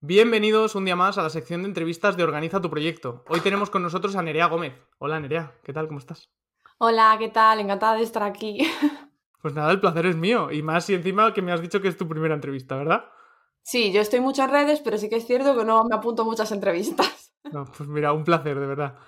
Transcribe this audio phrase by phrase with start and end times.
[0.00, 3.24] Bienvenidos un día más a la sección de entrevistas de Organiza tu Proyecto.
[3.26, 4.72] Hoy tenemos con nosotros a Nerea Gómez.
[4.98, 5.88] Hola Nerea, ¿qué tal?
[5.88, 6.30] ¿Cómo estás?
[6.78, 7.58] Hola, ¿qué tal?
[7.58, 8.58] Encantada de estar aquí.
[9.40, 10.50] Pues nada, el placer es mío.
[10.50, 13.04] Y más si encima que me has dicho que es tu primera entrevista, ¿verdad?
[13.62, 16.52] Sí, yo estoy en redes, pero sí que es cierto que no me apunto muchas
[16.52, 17.24] entrevistas.
[17.52, 18.98] No, pues mira, un placer, de verdad.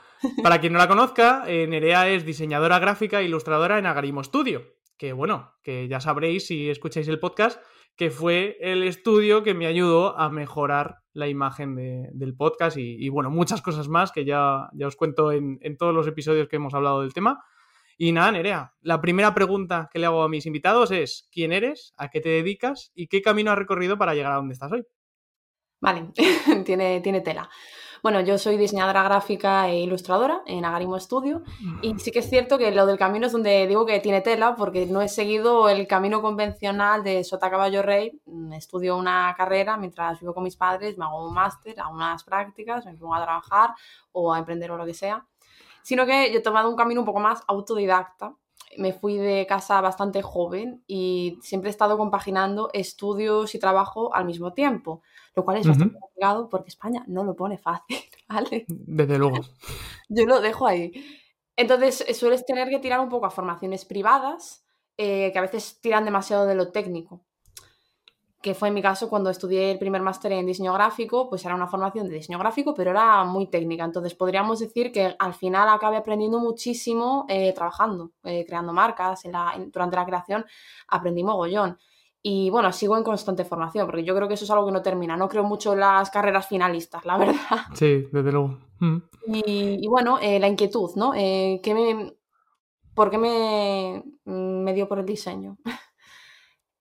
[0.42, 4.62] Para quien no la conozca, eh, Nerea es diseñadora gráfica e ilustradora en Agarimo Studio.
[4.96, 7.60] Que bueno, que ya sabréis si escucháis el podcast,
[8.00, 11.76] que fue el estudio que me ayudó a mejorar la imagen
[12.14, 15.94] del podcast y, bueno, muchas cosas más que ya, ya os cuento en, en, todos
[15.94, 17.44] los episodios que hemos hablado del tema.
[17.98, 21.92] Y nada, Nerea, la primera pregunta que le hago a mis invitados es ¿quién eres?
[21.98, 22.90] ¿A qué te dedicas?
[22.94, 24.82] ¿Y qué camino has recorrido para llegar a donde estás hoy?
[25.82, 26.10] Vale,
[26.64, 27.50] tiene, tiene tela.
[28.02, 31.42] Bueno, yo soy diseñadora gráfica e ilustradora en Agarimo Studio
[31.82, 34.56] y sí que es cierto que lo del camino es donde digo que tiene tela
[34.56, 38.18] porque no he seguido el camino convencional de Sota Caballo Rey.
[38.24, 42.24] Mm, estudio una carrera mientras vivo con mis padres, me hago un máster, hago unas
[42.24, 43.74] prácticas, me pongo a trabajar
[44.12, 45.26] o a emprender o lo que sea.
[45.82, 48.34] Sino que yo he tomado un camino un poco más autodidacta
[48.78, 54.24] me fui de casa bastante joven y siempre he estado compaginando estudios y trabajo al
[54.24, 55.02] mismo tiempo,
[55.34, 57.98] lo cual es bastante complicado porque España no lo pone fácil,
[58.28, 58.64] ¿vale?
[58.68, 59.38] Desde luego.
[60.08, 60.92] Yo lo dejo ahí.
[61.56, 64.64] Entonces, eh, sueles tener que tirar un poco a formaciones privadas
[64.96, 67.24] eh, que a veces tiran demasiado de lo técnico
[68.42, 71.54] que fue en mi caso cuando estudié el primer máster en diseño gráfico, pues era
[71.54, 73.84] una formación de diseño gráfico, pero era muy técnica.
[73.84, 79.26] Entonces podríamos decir que al final acabé aprendiendo muchísimo eh, trabajando, eh, creando marcas.
[79.26, 80.46] En la, durante la creación
[80.88, 81.78] aprendí mogollón.
[82.22, 84.82] Y bueno, sigo en constante formación, porque yo creo que eso es algo que no
[84.82, 85.16] termina.
[85.16, 87.34] No creo mucho en las carreras finalistas, la verdad.
[87.74, 88.58] Sí, desde luego.
[88.78, 88.96] Mm.
[89.26, 91.12] Y, bueno, eh, la inquietud, ¿no?
[91.12, 92.14] ¿qué me,
[92.94, 95.58] ¿Por qué me, me dio por el diseño?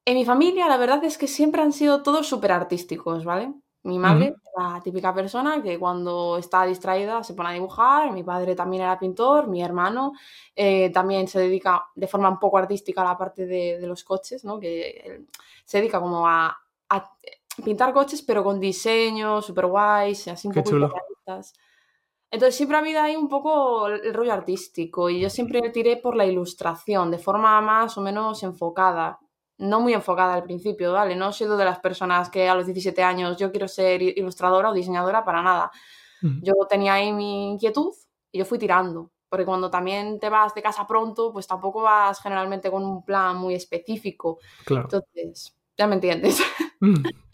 [0.09, 3.53] En mi familia, la verdad es que siempre han sido todos súper artísticos, ¿vale?
[3.83, 8.55] Mi madre, la típica persona que cuando está distraída se pone a dibujar, mi padre
[8.55, 10.13] también era pintor, mi hermano
[10.55, 14.43] eh, también se dedica de forma un poco artística a la parte de, los coches,
[14.43, 14.59] ¿no?
[14.59, 15.25] Que
[15.63, 16.57] se dedica como a,
[17.63, 21.53] pintar coches, pero con diseños súper guays, así un poco realistas.
[22.31, 26.15] Entonces siempre ha habido ahí un poco el rollo artístico y yo siempre tiré por
[26.15, 29.19] la ilustración de forma más o menos enfocada
[29.59, 31.15] no muy enfocada al principio, ¿vale?
[31.15, 34.71] No he sido de las personas que a los 17 años yo quiero ser ilustradora
[34.71, 35.71] o diseñadora para nada.
[36.21, 37.93] Yo tenía ahí mi inquietud
[38.31, 42.21] y yo fui tirando, porque cuando también te vas de casa pronto, pues tampoco vas
[42.21, 44.39] generalmente con un plan muy específico.
[44.65, 44.83] Claro.
[44.85, 46.41] Entonces, ya me entiendes.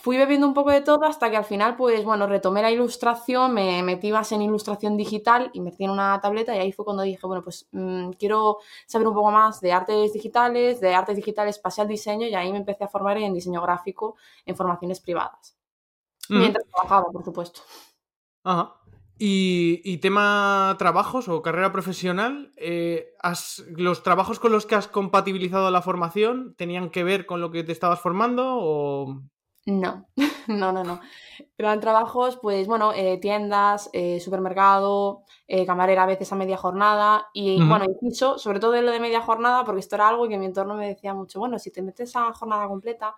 [0.00, 3.52] fui bebiendo un poco de todo hasta que al final, pues bueno, retomé la ilustración,
[3.52, 7.26] me metí más en ilustración digital, invertí en una tableta y ahí fue cuando dije,
[7.26, 11.88] bueno, pues mm, quiero saber un poco más de artes digitales, de artes digitales espacial
[11.88, 14.14] diseño y ahí me empecé a formar en diseño gráfico
[14.46, 15.56] en formaciones privadas.
[16.28, 17.62] Mientras trabajaba, por supuesto.
[18.44, 18.76] Ajá.
[19.18, 23.14] Y, tema trabajos o carrera profesional, eh,
[23.70, 27.64] ¿los trabajos con los que has compatibilizado la formación tenían que ver con lo que
[27.64, 29.22] te estabas formando o
[29.68, 30.06] no,
[30.46, 31.00] no, no, no.
[31.58, 37.28] Eran trabajos, pues bueno, eh, tiendas, eh, supermercado, eh, camarera a veces a media jornada
[37.34, 40.46] y bueno, incluso, sobre todo lo de media jornada, porque esto era algo que mi
[40.46, 43.14] entorno me decía mucho, bueno, si te metes a jornada completa,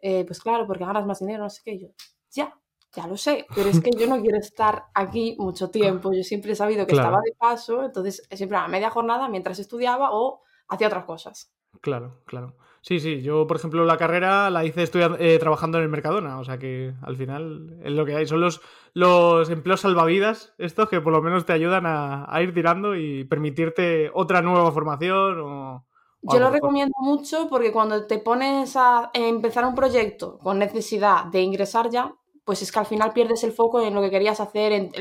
[0.00, 1.88] pues claro, porque ganas más dinero, no sé qué, yo,
[2.32, 2.52] ya,
[2.92, 6.52] ya lo sé, pero es que yo no quiero estar aquí mucho tiempo, yo siempre
[6.52, 10.88] he sabido que estaba de paso, entonces siempre a media jornada mientras estudiaba o hacía
[10.88, 11.52] otras cosas.
[11.80, 12.56] Claro, claro.
[12.86, 16.38] Sí, sí, yo por ejemplo la carrera la hice estudiando, eh, trabajando en el Mercadona,
[16.38, 18.60] o sea que al final es lo que hay, son los,
[18.92, 24.08] los empleos salvavidas estos que por lo menos te ayudan a, ir tirando y permitirte
[24.14, 25.84] otra nueva formación o...
[26.22, 31.40] yo lo recomiendo mucho porque cuando te pones a empezar un proyecto con necesidad de
[31.40, 32.14] ingresar ya,
[32.44, 34.92] pues es que al final pierdes el foco en lo que querías hacer, en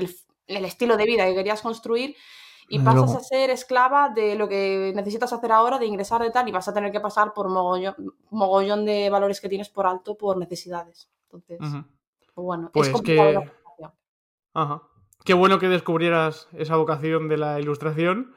[0.48, 2.16] el estilo de vida que querías construir
[2.68, 6.48] y pasas a ser esclava de lo que necesitas hacer ahora, de ingresar de tal,
[6.48, 7.96] y vas a tener que pasar por mogollón,
[8.32, 11.10] mogollón de valores que tienes por alto por necesidades.
[11.26, 13.52] Entonces, pues bueno, pues es complicado que...
[14.54, 14.82] Ajá.
[15.24, 18.36] Qué bueno que descubrieras esa vocación de la ilustración,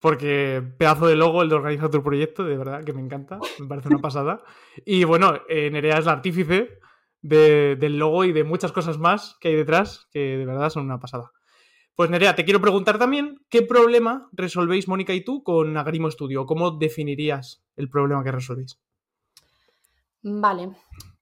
[0.00, 3.66] porque pedazo de logo el de organizar tu proyecto, de verdad, que me encanta, me
[3.66, 4.42] parece una pasada.
[4.84, 6.80] Y bueno, eh, Nerea es la artífice
[7.22, 10.98] del logo y de muchas cosas más que hay detrás, que de verdad son una
[10.98, 11.30] pasada.
[12.00, 16.46] Pues Nerea, te quiero preguntar también, ¿qué problema resolvéis Mónica y tú con Agrimo Studio?
[16.46, 18.80] ¿Cómo definirías el problema que resolvéis?
[20.22, 20.70] Vale.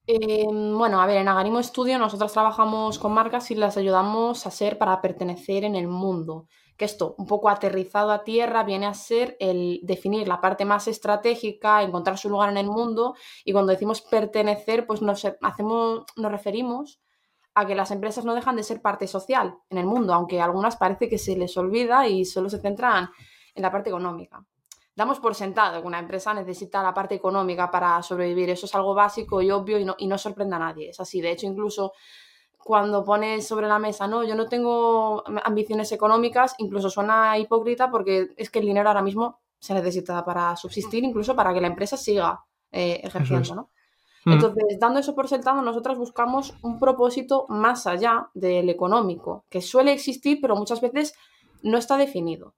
[0.07, 4.51] Em, bueno, a ver, en Agrimo Studio nosotros trabajamos con marcas y las ayudamos a
[4.51, 6.47] ser para pertenecer en el mundo.
[6.77, 10.87] Que esto, un poco aterrizado a tierra, viene a ser el definir la parte más
[10.87, 13.15] estratégica, encontrar su lugar en el mundo.
[13.43, 17.01] Y cuando decimos pertenecer, pues nos, hacemos, nos referimos
[17.53, 20.77] a que las empresas no dejan de ser parte social en el mundo, aunque algunas
[20.77, 23.09] parece que se les olvida y solo se centran
[23.55, 24.45] en la parte económica.
[24.95, 28.49] Damos por sentado que una empresa necesita la parte económica para sobrevivir.
[28.49, 30.89] Eso es algo básico y obvio y no, y no sorprende a nadie.
[30.89, 31.21] Es así.
[31.21, 31.93] De hecho, incluso
[32.57, 38.27] cuando pones sobre la mesa, no, yo no tengo ambiciones económicas, incluso suena hipócrita porque
[38.35, 41.95] es que el dinero ahora mismo se necesita para subsistir, incluso para que la empresa
[41.95, 43.69] siga eh, ejerciendo, ¿no?
[44.25, 44.33] Mm.
[44.33, 49.93] Entonces, dando eso por sentado, nosotras buscamos un propósito más allá del económico, que suele
[49.93, 51.13] existir, pero muchas veces
[51.63, 52.53] no está definido.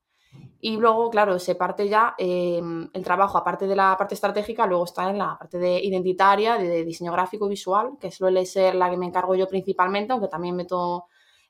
[0.64, 4.86] Y luego, claro, se parte ya em, el trabajo, aparte de la parte estratégica, luego
[4.86, 8.90] está en la parte de identitaria, de diseño gráfico y visual, que suele ser la
[8.90, 11.06] que me encargo yo principalmente, aunque también meto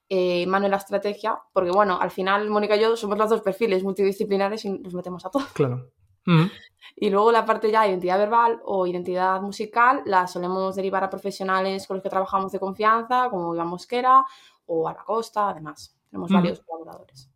[0.07, 3.41] eh, mano en la estrategia, porque bueno, al final Mónica y yo somos los dos
[3.41, 5.47] perfiles multidisciplinares y nos metemos a todos.
[5.53, 5.89] Claro.
[6.95, 11.09] Y luego la parte ya de identidad verbal o identidad musical la solemos derivar a
[11.09, 14.23] profesionales con los que trabajamos de confianza, como Iván Mosquera
[14.65, 15.97] o Alba Costa, además.
[16.09, 17.31] Tenemos varios colaboradores.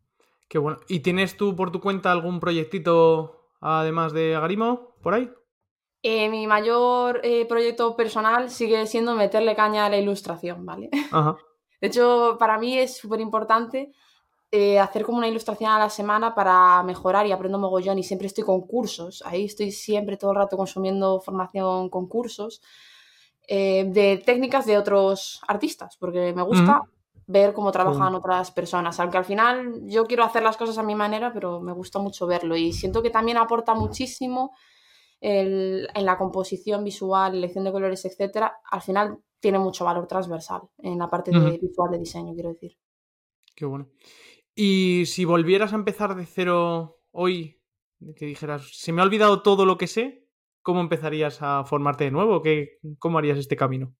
[0.47, 0.77] Qué bueno.
[0.87, 5.31] ¿Y tienes tú por tu cuenta algún proyectito además de Agarimo por ahí?
[6.03, 10.89] Eh, mi mayor eh, proyecto personal sigue siendo meterle caña a la ilustración, ¿vale?
[11.81, 13.91] De hecho, para mí es súper importante
[14.51, 18.27] eh, hacer como una ilustración a la semana para mejorar y aprendo mogollón y siempre
[18.27, 19.23] estoy con cursos.
[19.25, 22.61] Ahí estoy siempre todo el rato consumiendo formación con cursos
[23.47, 26.81] de técnicas de otros artistas, porque me gusta
[27.27, 28.99] ver cómo trabajan otras personas.
[28.99, 32.27] Aunque al final yo quiero hacer las cosas a mi manera, pero me gusta mucho
[32.27, 34.55] verlo y siento que también aporta muchísimo
[35.21, 38.59] en la composición visual, elección de colores, etcétera.
[38.69, 42.77] Al final tiene mucho valor transversal en la parte de visual de diseño, quiero decir.
[43.55, 43.87] Qué bueno.
[44.55, 47.61] Y si volvieras a empezar de cero hoy,
[48.15, 50.25] que dijeras, se me ha olvidado todo lo que sé,
[50.61, 52.41] ¿cómo empezarías a formarte de nuevo?
[52.41, 53.93] ¿Qué, ¿Cómo harías este camino?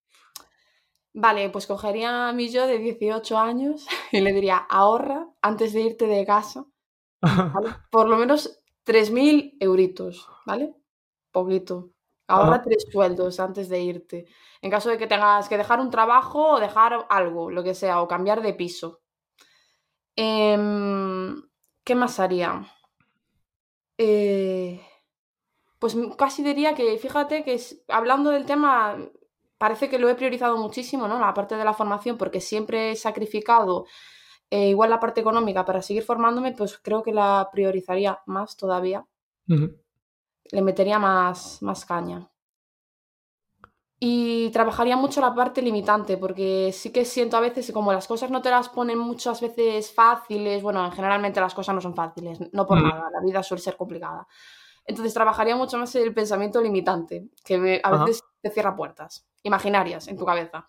[1.13, 5.81] Vale, pues cogería a mi yo de 18 años y le diría, ahorra antes de
[5.81, 6.66] irte de casa,
[7.92, 10.74] por lo menos 3.000 euritos, ¿vale?
[11.31, 11.92] Poquito.
[12.28, 14.25] Ahorra tres sueldos antes de irte.
[14.62, 18.02] En caso de que tengas que dejar un trabajo o dejar algo, lo que sea,
[18.02, 19.02] o cambiar de piso.
[20.16, 21.42] Em,
[21.84, 22.66] ¿Qué más haría?
[23.98, 24.82] Eh,
[25.80, 28.98] pues casi diría que, fíjate que hablando del tema,
[29.58, 31.20] parece que lo he priorizado muchísimo, ¿no?
[31.20, 33.86] La parte de la formación, porque siempre he sacrificado
[34.50, 39.06] eh, igual la parte económica para seguir formándome, pues creo que la priorizaría más todavía.
[39.48, 42.30] Le metería más, más caña.
[44.00, 48.07] Y trabajaría mucho la parte limitante, porque sí que siento a veces que como las
[48.07, 52.39] cosas no te las ponen muchas veces fáciles, bueno, generalmente las cosas no son fáciles,
[52.51, 54.27] no por nada, la vida suele ser complicada.
[54.86, 60.18] Entonces trabajaría mucho más el pensamiento limitante, que a veces te cierra puertas imaginarias en
[60.18, 60.65] tu cabeza.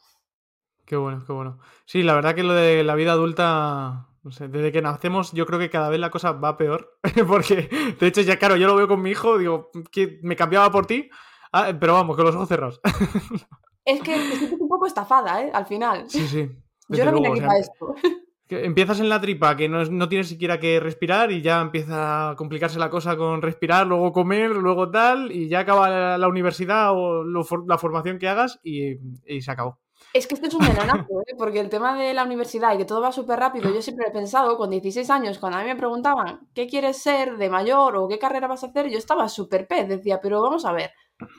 [0.85, 1.59] Qué bueno, qué bueno.
[1.85, 5.45] Sí, la verdad que lo de la vida adulta, no sé, desde que nacemos yo
[5.47, 8.77] creo que cada vez la cosa va peor, porque de hecho ya claro, yo lo
[8.77, 11.11] veo con mi hijo, digo, que me cambiaba por ti,
[11.59, 12.81] ah, pero vamos, con los ojos cerrados.
[13.85, 15.51] Es que estoy un poco estafada, ¿eh?
[15.55, 16.11] Al final.
[16.11, 16.51] Sí, sí.
[16.89, 17.95] Yo no vine aquí para esto.
[18.49, 22.79] empiezas en la tripa, que no, tienes siquiera que respirar y ya empieza a complicarse
[22.79, 27.79] la cosa con respirar, luego comer, luego tal, y ya acaba la, universidad o la
[27.79, 28.97] formación que hagas y,
[29.41, 29.79] se acabó.
[30.17, 31.35] Es que esto es un venanazo, ¿eh?
[31.37, 34.11] porque el tema de la universidad y que todo va súper rápido, yo siempre he
[34.11, 38.09] pensado, con 16 años, cuando a mí me preguntaban qué quieres ser de mayor o
[38.09, 40.93] qué carrera vas a hacer, yo estaba súper pez, decía, pero vamos a ver,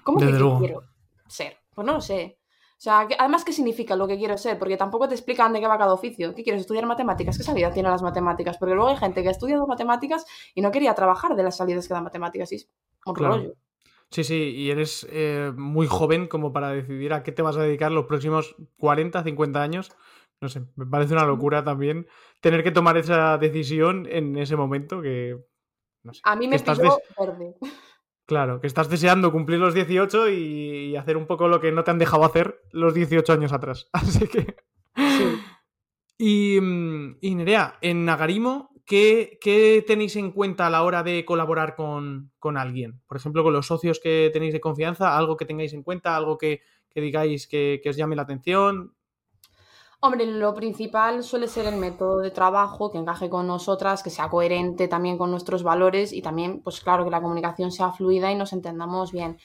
[0.04, 0.84] ¿cómo que quiero
[1.28, 1.58] ser?
[1.74, 2.38] Pues no lo sé.
[2.78, 4.60] O sea, además, ¿qué significa lo que quiero ser?
[4.60, 6.36] Porque tampoco te explican de qué va cada oficio.
[6.36, 7.36] ¿Qué quieres estudiar matemáticas?
[7.36, 8.60] ¿Qué salida tienen las matemáticas?
[8.60, 11.88] Porque luego hay gente que ha estudiado matemáticas y no quería trabajar de las salidas
[11.88, 12.52] que dan matemáticas.
[12.52, 12.70] Y es
[13.04, 13.54] un rollo.
[14.10, 17.64] Sí, sí, y eres eh, muy joven como para decidir a qué te vas a
[17.64, 19.92] dedicar los próximos 40, 50 años.
[20.40, 22.08] No sé, me parece una locura también
[22.42, 25.44] tener que tomar esa decisión en ese momento que...
[26.04, 27.56] No sé, a mí me pilló verde.
[28.28, 31.92] Claro, que estás deseando cumplir los 18 y, hacer un poco lo que no te
[31.92, 33.90] han dejado hacer los 18 años atrás.
[33.94, 34.56] Así que.
[34.96, 35.38] Sí.
[36.18, 41.76] Y, mm, y Nerea, en Nagarimo, ¿qué, tenéis en cuenta a la hora de colaborar
[41.76, 43.02] con, alguien?
[43.08, 46.38] Por ejemplo, con los socios que tenéis de confianza, algo que tengáis en cuenta, algo
[46.38, 46.62] que,
[46.96, 48.96] digáis que, que os llame la atención.
[50.00, 54.30] Hombre, lo principal suele ser el método de trabajo que encaje con nosotras, que sea
[54.30, 58.36] coherente también con nuestros valores y también, pues claro, que la comunicación sea fluida y
[58.36, 59.38] nos entendamos bien.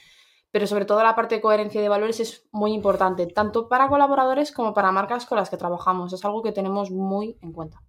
[0.51, 4.51] Pero sobre todo la parte de coherencia de valores es muy importante, tanto para colaboradores
[4.51, 6.13] como para marcas con las que trabajamos.
[6.13, 7.81] Es algo que tenemos muy en cuenta.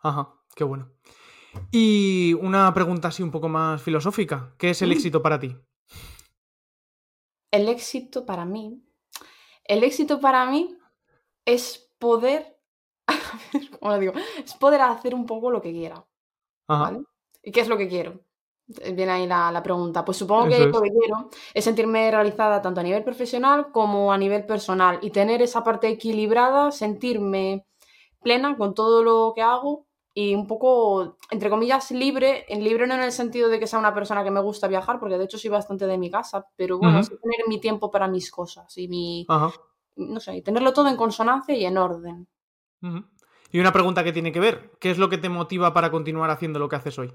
[0.00, 0.90] Ajá, qué bueno.
[1.70, 4.54] Y una pregunta así un poco más filosófica.
[4.58, 4.92] ¿Qué es el mm.
[4.92, 5.56] éxito para ti?
[7.50, 8.82] El éxito para mí.
[9.64, 10.76] El éxito para mí
[11.44, 12.58] es poder,
[13.80, 14.12] ¿cómo lo digo?
[14.44, 16.06] Es poder hacer un poco lo que quiera,
[16.68, 16.84] Ajá.
[16.84, 17.02] ¿vale?
[17.42, 18.20] ¿Y qué es lo que quiero?
[18.80, 20.04] Eh, Viene ahí la, la pregunta.
[20.04, 24.18] Pues supongo que lo que quiero es sentirme realizada tanto a nivel profesional como a
[24.18, 27.66] nivel personal y tener esa parte equilibrada, sentirme
[28.20, 29.87] plena con todo lo que hago
[30.20, 33.78] y un poco, entre comillas, libre, en libre no en el sentido de que sea
[33.78, 36.76] una persona que me gusta viajar, porque de hecho soy bastante de mi casa, pero
[36.76, 37.04] bueno, Ujú.
[37.06, 39.28] sí tener mi tiempo para mis cosas y mi,
[39.94, 42.26] no sé, y tenerlo todo en consonancia y en orden.
[43.52, 46.30] Y una pregunta que tiene que ver, ¿qué es lo que te motiva para continuar
[46.30, 47.14] haciendo lo que haces hoy?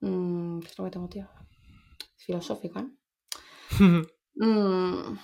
[0.00, 1.30] Mm, ¿Qué es lo que te motiva?
[2.18, 2.90] Filosófica, ¿eh?
[4.38, 5.16] Mm,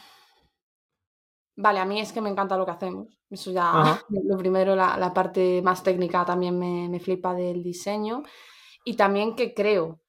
[1.57, 3.09] Vale, a mí es que me encanta lo que hacemos.
[3.31, 4.03] Eso ya, Ajá.
[4.09, 8.23] lo primero, la, la parte más técnica también me, me flipa del diseño.
[8.85, 10.01] Y también que creo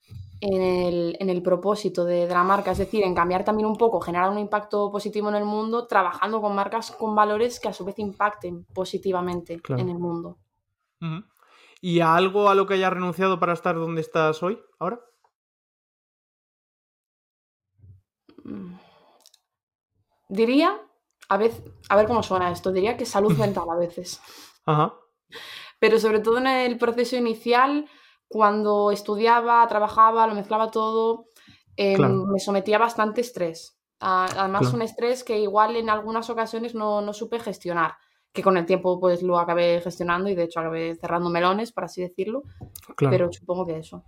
[0.41, 3.77] en el, en el propósito de, de la marca, es decir, en cambiar también un
[3.77, 7.73] poco, generar un impacto positivo en el mundo, trabajando con marcas con valores que a
[7.73, 9.81] su vez impacten positivamente Claro.
[9.81, 10.37] en el mundo.
[11.81, 14.99] ¿Y a algo a lo que hayas renunciado para estar donde estás hoy, ahora?
[18.43, 18.75] Mm.
[20.29, 20.79] Diría,
[21.29, 21.35] a,
[21.89, 24.21] a ver cómo suena esto, diría que salud mental a veces.
[24.65, 24.93] Ajá.
[25.79, 27.87] Pero sobre todo en el proceso inicial,
[28.27, 31.25] cuando estudiaba, trabajaba, lo mezclaba todo,
[31.75, 32.25] em, Claro.
[32.27, 33.77] me sometía a bastante estrés.
[33.99, 34.75] Además, Claro.
[34.75, 37.95] un estrés que igual en algunas ocasiones no, no supe gestionar,
[38.33, 41.85] que con el tiempo pues lo acabé gestionando y de hecho acabé cerrando melones, por
[41.85, 42.43] así decirlo,
[42.95, 43.11] Claro.
[43.11, 44.03] pero supongo que eso.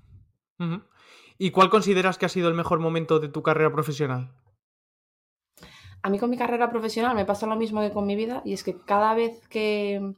[1.38, 4.34] ¿Y cuál consideras que ha sido el mejor momento de tu carrera profesional?
[6.06, 8.54] A mí con mi carrera profesional me pasa lo mismo que con mi vida y
[8.54, 10.14] es que cada vez que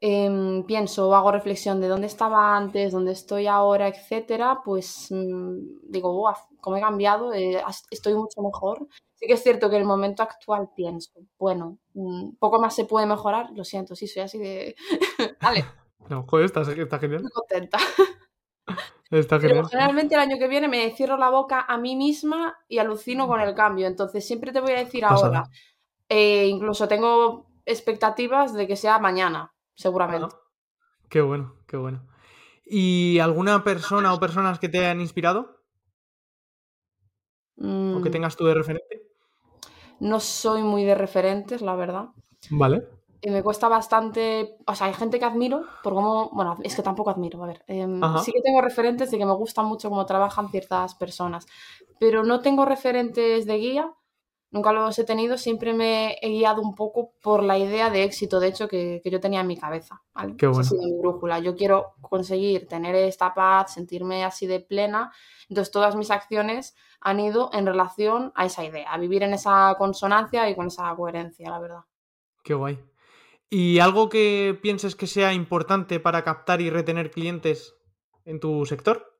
[0.00, 5.58] em, pienso o hago reflexión de dónde estaba antes, dónde estoy ahora, etcétera, pues mm,
[5.92, 7.62] digo, "Buah, cómo he cambiado, eh,
[7.92, 8.88] estoy mucho mejor.
[9.14, 12.84] Sí que es cierto que en el momento actual pienso, bueno, mm, poco más se
[12.84, 14.74] puede mejorar, lo siento, sí, soy así de...
[15.40, 15.64] Vale,
[16.10, 17.22] No, joder, está, está genial.
[17.22, 17.78] muy contenta.
[19.20, 19.66] Está Pero genial.
[19.70, 23.40] generalmente el año que viene me cierro la boca a mí misma y alucino con
[23.40, 23.86] el cambio.
[23.86, 25.44] Entonces siempre te voy a decir ahora,
[26.08, 30.36] eh, incluso tengo expectativas de que sea mañana, seguramente.
[31.08, 32.06] Qué bueno, qué bueno.
[32.64, 35.62] ¿Y alguna persona o personas que te hayan inspirado?
[37.96, 38.94] ¿O que Mm, tengas tú de referente?
[40.00, 42.06] no soy muy de referentes, la verdad.
[42.50, 42.88] Vale.
[43.26, 46.82] Y me cuesta bastante, o sea, hay gente que admiro por cómo, bueno, es que
[46.82, 47.64] tampoco admiro, a ver,
[48.02, 48.18] Ajá.
[48.18, 51.46] sí que tengo referentes de que me gusta mucho cómo trabajan ciertas personas,
[51.98, 53.94] pero no tengo referentes de guía,
[54.50, 58.40] nunca los he tenido, siempre me he guiado un poco por la idea de éxito,
[58.40, 60.36] de hecho, que, que yo tenía en mi cabeza, ¿vale?
[60.36, 60.64] Qué Esa ha bueno.
[60.64, 65.14] sido mi brújula, yo quiero conseguir tener esta paz, sentirme así de plena,
[65.48, 69.74] entonces todas mis acciones han ido en relación a esa idea, a vivir en esa
[69.78, 71.84] consonancia y con esa coherencia, la verdad.
[72.44, 72.78] Qué guay.
[73.56, 77.76] ¿Y algo que pienses que sea importante para captar y retener clientes
[78.24, 79.16] en tu sector?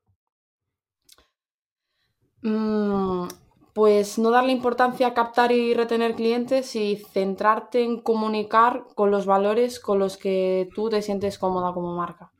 [2.41, 3.29] Mm,
[3.71, 9.25] pues no darle importancia a captar y retener clientes y centrarte en comunicar con los
[9.25, 12.33] valores con los que tú te sientes cómoda como marca.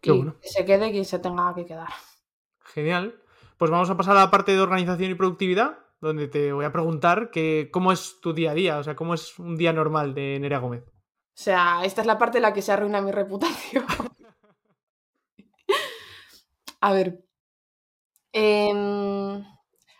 [0.00, 0.34] Qué y bueno.
[0.42, 1.90] que se quede quien se tenga que quedar.
[2.74, 3.22] Genial.
[3.56, 6.72] Pues vamos a pasar a la parte de organización y productividad, donde te voy a
[6.72, 10.12] preguntar que, cómo es tu día a día, o sea, cómo es un día normal
[10.12, 10.89] de Nerea Gómez.
[11.40, 13.86] O sea, esta es la parte en la que se arruina mi reputación.
[16.82, 17.24] a ver.
[18.30, 19.42] em,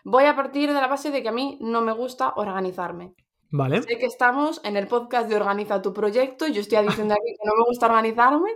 [0.04, 3.14] voy a partir de la base de que a mí no me gusta organizarme.
[3.50, 3.80] Vale.
[3.80, 7.49] Sé que estamos en el podcast de Organiza tu proyecto yo estoy diciendo aquí que
[7.49, 8.50] no me gusta organizarme,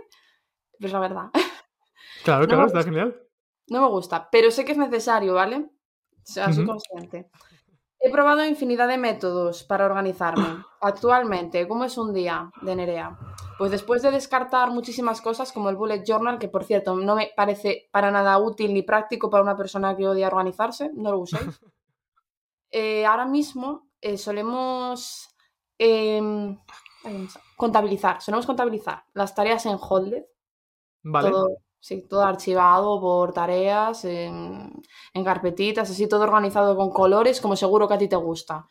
[0.77, 1.31] pero es la verdad.
[2.23, 3.19] Claro, No claro, está genial.
[3.67, 5.57] No me gusta, pero sé que es necesario, ¿vale?
[5.57, 7.31] O sea, soy consciente.
[7.99, 10.63] He probado infinidad de métodos para organizarme.
[10.81, 13.17] Actualmente, ¿cómo es un día de Nerea?
[13.57, 17.31] Pues después de descartar muchísimas cosas como el bullet journal, que por cierto no me
[17.35, 21.59] parece para nada útil ni práctico para una persona que odia organizarse, no lo uséis.
[22.77, 25.29] Eh, ahora mismo eh, solemos
[25.77, 26.57] em,
[27.55, 30.25] contabilizar, solemos contabilizar las tareas en Holded,
[31.03, 31.31] Vale.
[31.31, 34.71] todo, sí, todo archivado por tareas, en,
[35.13, 38.65] en carpetitas, así todo organizado con colores, como seguro que a ti te gusta.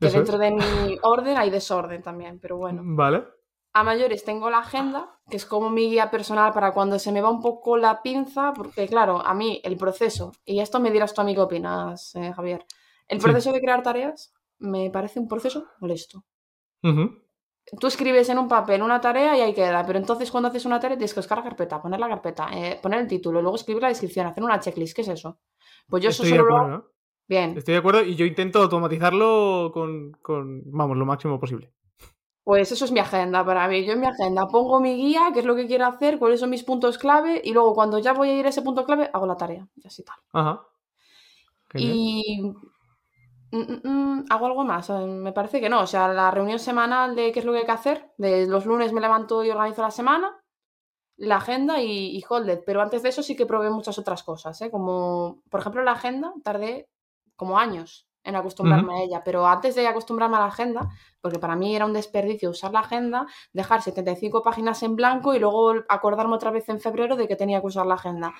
[0.00, 0.12] Que es.
[0.12, 2.82] dentro de mi orden hay desorden también, pero bueno.
[2.84, 3.24] Vale.
[3.72, 7.20] A mayores tengo la agenda, que es como mi guía personal para cuando se me
[7.20, 11.14] va un poco la pinza, porque claro, a mí el proceso, y esto me dirás
[11.14, 12.66] tú a mí qué opinas, eh, Javier,
[13.06, 13.24] el Sí.
[13.24, 16.24] proceso de crear tareas me parece un proceso molesto.
[16.82, 17.21] Ujú.
[17.80, 20.78] Tú escribes en un papel una tarea y ahí queda, pero entonces cuando haces una
[20.78, 23.82] tarea tienes que buscar la carpeta, poner la carpeta, eh, poner el título, luego escribir
[23.82, 25.38] la descripción, hacer una checklist, ¿qué es eso?
[25.88, 26.74] Pues yo eso Estoy de solo lo acuerdo.
[26.74, 26.92] hago, ¿no?
[27.28, 27.56] Bien.
[27.56, 31.72] Estoy de acuerdo y yo intento automatizarlo con, con, vamos, lo máximo posible.
[32.44, 33.84] Pues eso es mi agenda para mí.
[33.86, 36.50] Yo en mi agenda pongo mi guía, qué es lo que quiero hacer, cuáles son
[36.50, 39.26] mis puntos clave y luego cuando ya voy a ir a ese punto clave hago
[39.26, 39.66] la tarea.
[39.76, 40.16] Y así tal.
[40.32, 40.62] Ajá.
[41.70, 41.92] Genial.
[41.94, 42.54] Y
[43.52, 43.88] mm, mm,
[44.20, 44.90] mm, hago algo más.
[44.90, 45.80] eh, Me parece que no.
[45.82, 48.10] O sea, la reunión semanal de qué es lo que hay que hacer.
[48.18, 50.40] De los lunes me levanto y organizo la semana,
[51.16, 52.60] la agenda y, y hold it.
[52.66, 54.60] Pero antes de eso sí que probé muchas otras cosas.
[54.62, 54.70] ¿eh?
[54.70, 56.88] Como, por ejemplo, la agenda tardé
[57.36, 59.22] como años en acostumbrarme a ella.
[59.24, 60.88] Pero antes de acostumbrarme a la agenda,
[61.20, 65.40] porque para mí era un desperdicio usar la agenda, dejar 75 páginas en blanco y
[65.40, 68.34] luego acordarme otra vez en febrero de que tenía que usar la agenda.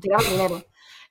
[0.00, 0.62] Tirar dinero.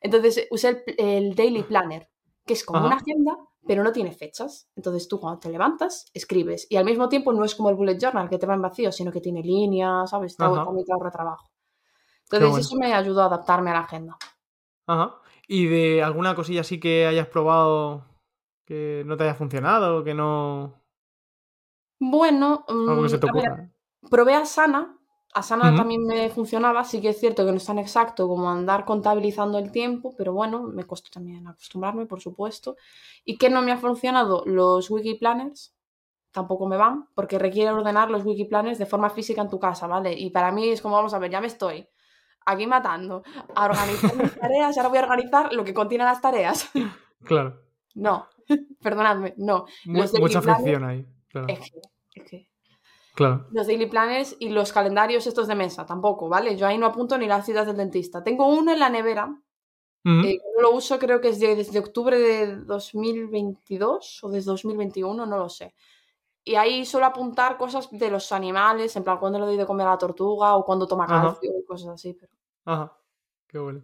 [0.02, 2.10] Entonces usé el, el Daily Planner,
[2.46, 2.88] que es como Ajá.
[2.88, 3.38] una agenda,
[3.68, 4.70] pero no tiene fechas.
[4.76, 6.68] Entonces tú cuando te levantas, escribes.
[6.70, 8.92] Y al mismo tiempo no es como el bullet journal, que te va en vacío,
[8.92, 10.38] sino que tiene líneas, ¿sabes?
[10.38, 11.50] Te ahorra trabajo.
[12.24, 12.58] Entonces bueno.
[12.58, 14.18] eso me ayudó a adaptarme a la agenda.
[14.88, 15.16] Ajá.
[15.48, 18.06] ¿Y de alguna cosilla así que hayas probado
[18.66, 20.82] que no te haya funcionado, que no...
[22.00, 23.70] Bueno, Algo que se te mm, a
[24.10, 24.36] probé
[25.36, 25.76] Asana.
[25.76, 29.58] También me funcionaba, sí que es cierto que no es tan exacto como andar contabilizando
[29.60, 32.78] el tiempo, pero bueno, me costó también acostumbrarme, por supuesto.
[33.26, 34.44] ¿Y qué no me ha funcionado?
[34.46, 35.76] Los wiki planners
[36.32, 39.88] tampoco me van, porque requiere ordenar los wiki planners de forma física en tu casa,
[39.88, 40.14] ¿vale?
[40.14, 41.88] Y para mí es como, vamos a ver, ya me estoy
[42.46, 43.24] aquí matando
[43.56, 46.70] a organizar mis tareas ahora voy a organizar lo que contienen las tareas.
[47.24, 47.62] Claro.
[47.96, 48.28] No,
[48.82, 49.66] perdonadme, no.
[49.86, 51.06] Mu- mucha fricción ahí.
[51.30, 51.48] Claro.
[51.50, 51.80] Es que,
[52.16, 52.48] es que
[53.16, 53.48] Claro.
[53.52, 56.56] los daily planners y los calendarios estos de mesa, tampoco, ¿vale?
[56.58, 58.24] Yo ahí no apunto ni las citas del dentista.
[58.24, 59.26] Tengo uno en la nevera,
[60.06, 60.20] Ujú.
[60.28, 64.52] eh, que no lo uso creo que es de- desde octubre de 2022 o desde
[64.52, 65.74] 2021, no lo sé.
[66.44, 69.88] Y ahí suelo apuntar cosas de los animales, en plan, cuando le doy de comer
[69.88, 72.14] a la tortuga o cuando toma calcio y cosas así.
[72.14, 72.32] Pero...
[72.66, 72.96] Ajá.
[73.48, 73.82] Qué bueno.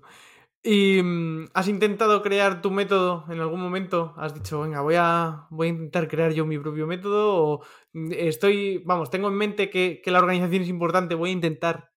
[0.64, 4.14] ¿Y mm, has intentado crear tu método en algún momento?
[4.18, 7.36] ¿Has dicho, venga, voy a, voy a intentar crear yo mi propio método?
[7.36, 7.62] ¿O
[7.94, 11.92] mm, estoy, vamos, tengo en mente que, que la organización es importante, voy a intentar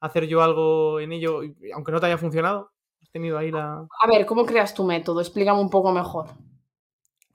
[0.00, 1.40] hacer yo algo en ello,
[1.74, 2.72] aunque no te haya funcionado?
[3.00, 3.86] ¿Has tenido ahí la...?
[4.02, 5.20] A ver, ¿cómo creas tu método?
[5.20, 6.26] Explícame un poco mejor.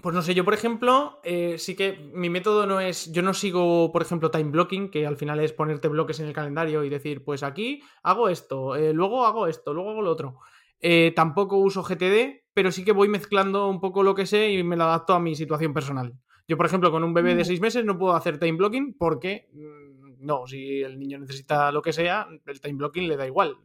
[0.04, 3.34] Pues no sé, yo por ejemplo, eh, sí que mi método no es, yo no
[3.34, 6.90] sigo, por ejemplo, time blocking, que al final es ponerte bloques en el calendario y
[6.90, 10.40] decir, pues aquí hago esto, eh, luego hago esto, luego hago lo otro.
[10.88, 14.62] Eh, tampoco uso GTD, pero sí que voy mezclando un poco lo que sé y
[14.62, 16.14] me lo adapto a mi situación personal.
[16.48, 17.46] Yo, por ejemplo, con un bebé de Mm.
[17.46, 21.82] seis meses no puedo hacer time blocking porque, mm, no, si el niño necesita lo
[21.82, 23.58] que sea, el time blocking le da igual,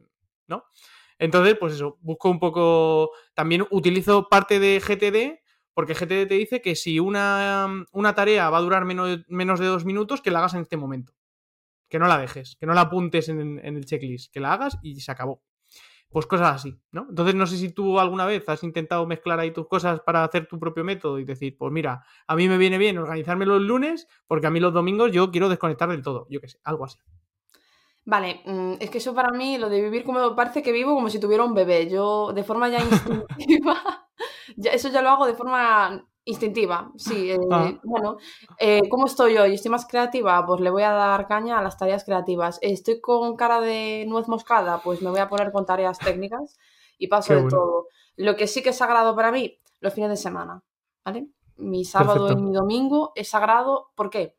[0.48, 0.64] ¿no?
[1.18, 5.42] Entonces, pues eso, busco un poco, también utilizo parte de GTD
[5.74, 9.66] porque GTD te dice que si una, una tarea va a durar menos, menos de
[9.66, 11.12] dos minutos, que la hagas en este momento.
[11.90, 14.78] Que no la dejes, que no la apuntes en, en el checklist, que la hagas
[14.82, 15.42] y se acabó.
[16.10, 17.06] Pues cosas así, ¿no?
[17.08, 20.46] Entonces no sé si tú alguna vez has intentado mezclar ahí tus cosas para hacer
[20.46, 24.08] tu propio método y decir, pues mira, a mí me viene bien organizarme los lunes
[24.26, 26.98] porque a mí los domingos yo quiero desconectar del todo, yo qué sé, algo así.
[28.04, 31.10] Vale, mm, es que eso para mí, lo de vivir como parece que vivo como
[31.10, 31.88] si tuviera un bebé.
[31.88, 34.08] Yo, de forma ya instintiva,
[34.56, 36.92] ya, eso ya lo hago de forma instintiva.
[36.96, 37.72] Sí, eh, Ah.
[37.82, 38.18] bueno,
[38.58, 39.54] eh, ¿cómo estoy hoy?
[39.54, 40.44] ¿Estoy más creativa?
[40.46, 42.58] Pues le voy a dar caña a las tareas creativas.
[42.62, 44.80] ¿Estoy con cara de nuez moscada?
[44.82, 46.56] Pues me voy a poner con tareas técnicas
[46.98, 47.56] y paso Qué de bueno.
[47.56, 47.86] todo.
[48.16, 50.62] Lo que sí que es sagrado para mí, los fines de semana,
[51.04, 51.28] ¿vale?
[51.56, 52.42] Mi sábado Perfecto.
[52.42, 53.90] y mi domingo es sagrado.
[53.94, 54.36] ¿Por qué?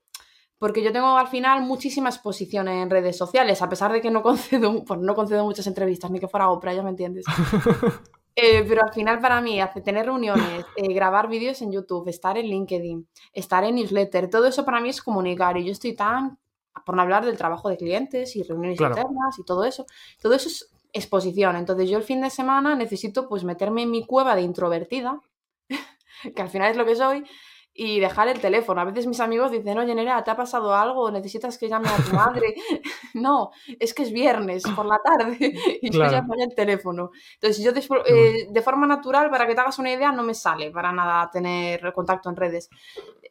[0.60, 4.22] Porque yo tengo al final muchísima exposición en redes sociales, a pesar de que no
[4.24, 7.26] concedo, pues no concedo muchas entrevistas, ni que fuera Oprah, ya me entiendes.
[8.36, 12.38] Eh, pero al final para mí, hace tener reuniones, eh, grabar vídeos en YouTube, estar
[12.38, 16.40] en LinkedIn, estar en newsletter, todo eso para mí es comunicar y yo estoy tan,
[16.86, 18.96] por no hablar del trabajo de clientes y reuniones Claro.
[18.96, 19.86] internas y todo eso,
[20.22, 21.56] todo eso es exposición.
[21.56, 25.22] Entonces yo el fin de semana necesito pues meterme en mi cueva de introvertida,
[26.36, 27.24] que al final es lo que soy,
[27.74, 28.82] y dejar el teléfono.
[28.82, 31.10] A veces mis amigos dicen, oye, Nerea, ¿te ha pasado algo?
[31.10, 32.56] ¿Necesitas que llame a tu madre?
[33.14, 35.38] no, es que es viernes por la tarde
[35.82, 36.12] y Claro.
[36.12, 37.12] yo llamo el teléfono.
[37.36, 37.72] Entonces, yo
[38.06, 41.30] eh, de forma natural, para que te hagas una idea, no me sale para nada
[41.32, 42.70] tener contacto en redes.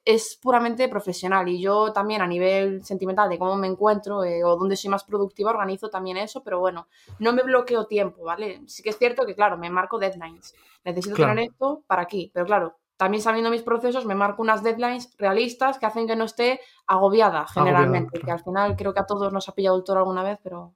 [0.05, 4.57] Es puramente profesional y yo también a nivel sentimental de cómo me encuentro eh, o
[4.57, 8.63] dónde soy más productiva, organizo también eso, pero bueno, no me bloqueo tiempo, ¿vale?
[8.67, 10.55] Sí que es cierto que, claro, me marco deadlines.
[10.85, 11.33] Necesito Claro.
[11.35, 15.79] tener esto para aquí, pero claro, también sabiendo mis procesos, me marco unas deadlines realistas
[15.79, 18.27] que hacen que no esté agobiada generalmente, claro.
[18.27, 20.75] que al final creo que a todos nos ha pillado el toro alguna vez, pero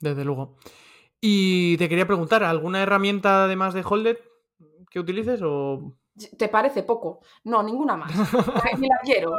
[0.00, 0.56] Desde luego.
[1.20, 4.16] Y te quería preguntar, ¿alguna herramienta además de Holded
[4.90, 5.92] que utilices o
[6.38, 7.20] ¿te parece poco?
[7.44, 8.12] No, ninguna más.
[8.78, 9.32] Ni la quiero.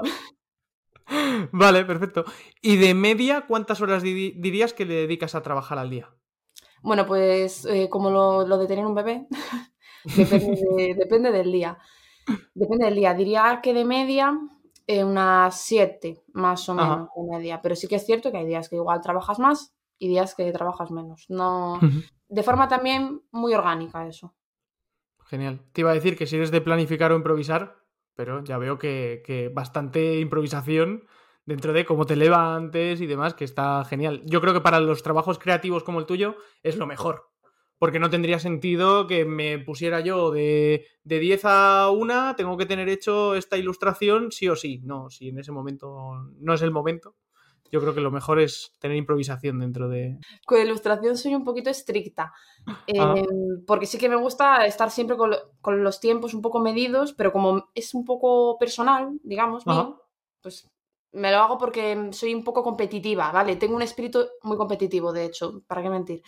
[1.52, 2.26] Vale, perfecto.
[2.62, 6.10] ¿Y de media cuántas horas di- dirías que le dedicas a trabajar al día?
[6.84, 9.28] Bueno, pues eh, como lo, lo de tener un bebé,
[10.16, 11.78] Depende, depende del día.
[12.54, 13.14] Depende del día.
[13.14, 14.38] Diría que de media
[14.86, 17.62] eh, unas 7, más o menos, de media.
[17.62, 20.52] Pero sí que es cierto que hay días que igual trabajas más y días que
[20.52, 21.26] trabajas menos.
[21.30, 21.80] No,
[22.30, 24.34] de forma también muy orgánica eso.
[25.26, 25.62] Genial.
[25.74, 27.76] Te iba a decir que si eres de planificar o improvisar,
[28.16, 31.06] pero ya veo que, que bastante improvisación
[31.46, 34.22] dentro de cómo te levantes y demás, que está genial.
[34.26, 37.30] Yo creo que para los trabajos creativos como el tuyo es lo mejor.
[37.80, 42.66] Porque no tendría sentido que me pusiera yo de, de 10 a 1, tengo que
[42.66, 44.82] tener hecho esta ilustración sí o sí.
[44.84, 47.16] No, si en ese momento no es el momento,
[47.72, 50.18] yo creo que lo mejor es tener improvisación dentro de...
[50.46, 52.34] Con ilustración soy un poquito estricta,
[52.88, 57.32] em, porque sí que me gusta estar siempre con, los tiempos un poco medidos, pero
[57.32, 59.64] como es un poco personal, digamos,
[60.42, 60.70] pues
[61.14, 63.56] me lo hago porque soy un poco competitiva, ¿vale?
[63.56, 66.22] Tengo un espíritu muy competitivo, de hecho, ¿para qué mentir?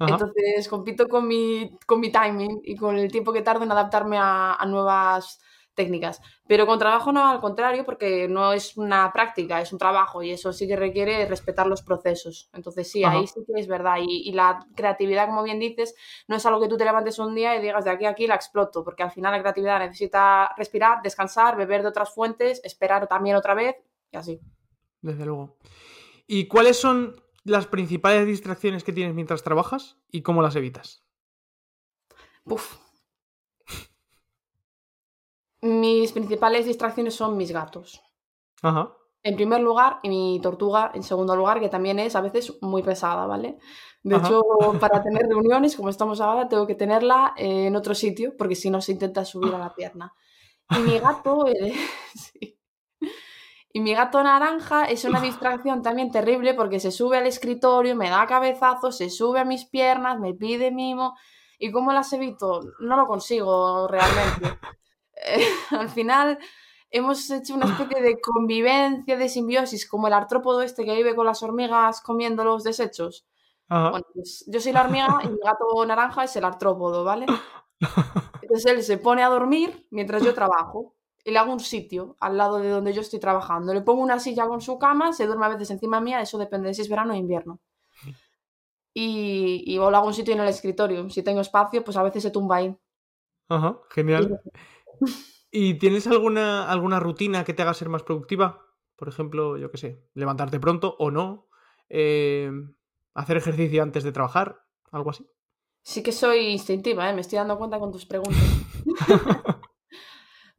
[0.00, 4.18] Entonces compito con mi, con mi timing y con el tiempo que tardo en adaptarme
[4.18, 5.40] a, a nuevas
[5.74, 6.20] técnicas.
[6.46, 10.30] Pero con trabajo no, al contrario, porque no es una práctica, es un trabajo y
[10.30, 12.50] eso sí que requiere respetar los procesos.
[12.52, 13.96] Entonces sí, ahí sí que es verdad.
[14.00, 15.94] Y, la creatividad, como bien dices,
[16.28, 18.26] no es algo que tú te levantes un día y digas de aquí a aquí
[18.26, 23.06] la exploto, porque al final la creatividad necesita respirar, descansar, beber de otras fuentes, esperar
[23.08, 23.76] también otra vez
[24.12, 24.40] y así.
[25.00, 25.58] Desde luego.
[26.26, 31.02] ¿Y cuáles son las principales distracciones que tienes mientras trabajas y cómo las evitas?
[32.44, 32.76] Uf,
[35.62, 38.02] mis principales distracciones son mis gatos.
[38.62, 38.92] Ajá.
[39.22, 42.82] En primer lugar, y mi tortuga en segundo lugar, que también es a veces muy
[42.82, 43.58] pesada, ¿vale?
[44.02, 44.42] De hecho,
[44.80, 48.80] para tener reuniones, como estamos ahora, tengo que tenerla en otro sitio, porque si no
[48.80, 50.12] se intenta subir a la pierna.
[50.70, 51.72] Y mi gato, eh,
[53.72, 58.10] y mi gato naranja es una distracción también terrible porque se sube al escritorio, me
[58.10, 61.16] da cabezazos, se sube a mis piernas, me pide mimo.
[61.58, 62.60] ¿Y cómo las evito?
[62.80, 64.58] No lo consigo realmente.
[65.70, 66.38] al final
[66.90, 71.24] hemos hecho una especie de convivencia, de simbiosis, como el artrópodo este que vive con
[71.24, 73.26] las hormigas comiendo los desechos.
[73.68, 77.24] Bueno, pues yo soy la hormiga y mi gato naranja es el artrópodo, ¿vale?
[78.42, 82.36] Entonces él se pone a dormir mientras yo trabajo y le hago un sitio al
[82.36, 83.72] lado de donde yo estoy trabajando.
[83.72, 86.68] Le pongo una silla con su cama, se duerme a veces encima mía, eso depende
[86.68, 87.60] de si es verano o invierno.
[88.94, 91.08] Y, y o le hago un sitio en el escritorio.
[91.10, 92.76] Si tengo espacio, pues a veces se tumba ahí.
[93.48, 94.40] Ajá, genial.
[95.50, 98.66] ¿Y tienes alguna, alguna rutina que te haga ser más productiva?
[98.96, 101.48] Por ejemplo, yo qué sé, levantarte pronto o no,
[101.88, 102.50] eh,
[103.14, 105.26] hacer ejercicio antes de trabajar, algo así.
[105.82, 107.14] Sí que soy instintiva, ¿eh?
[107.14, 108.40] me estoy dando cuenta con tus preguntas.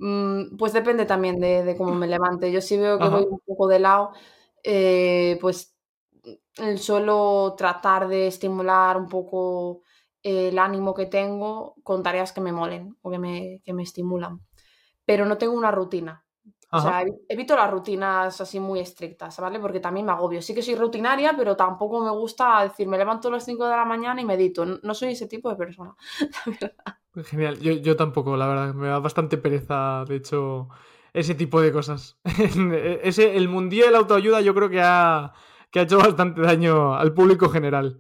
[0.06, 2.52] Mm, pues depende también de, cómo me levante.
[2.52, 4.12] Yo sí veo que voy un poco de lado,
[4.62, 5.78] eh, pues
[6.76, 9.82] suelo tratar de estimular un poco
[10.22, 14.42] el ánimo que tengo con tareas que me molen o que me, que me estimulan.
[15.06, 16.26] Pero no tengo una rutina.
[16.72, 19.60] O sea, evito las rutinas así muy estrictas, ¿vale?
[19.60, 20.42] Porque también me agobio.
[20.42, 23.78] Sí que soy rutinaria, pero tampoco me gusta decir, me levanto a las 5 de
[23.78, 24.66] la mañana y medito.
[24.66, 25.96] No soy ese tipo de persona,
[27.16, 27.60] Genial.
[27.60, 28.74] Yo, yo tampoco, la verdad.
[28.74, 30.70] Me da bastante pereza, de hecho,
[31.14, 32.18] ese tipo de cosas.
[33.04, 35.34] ese, el mundillo de la autoayuda yo creo que ha,
[35.72, 38.00] que ha hecho bastante daño al público general.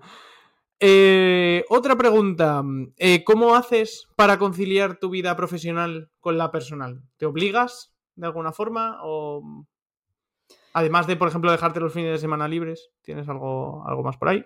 [0.79, 2.63] Eh, otra pregunta.
[2.97, 7.03] Eh, ¿Cómo haces para conciliar tu vida profesional con la personal?
[7.17, 8.97] ¿Te obligas de alguna forma?
[9.03, 9.65] O
[10.73, 14.29] además de, por ejemplo, dejarte los fines de semana libres, ¿tienes algo, algo más por
[14.29, 14.43] ahí?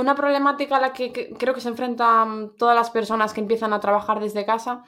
[0.00, 3.80] Una problemática a la que creo que se enfrentan todas las personas que empiezan a
[3.80, 4.82] trabajar desde casa